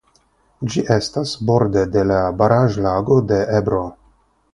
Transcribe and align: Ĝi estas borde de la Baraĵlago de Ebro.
Ĝi 0.75 0.83
estas 0.95 1.33
borde 1.49 1.83
de 1.97 2.05
la 2.13 2.17
Baraĵlago 2.39 3.19
de 3.33 3.39
Ebro. 3.59 3.83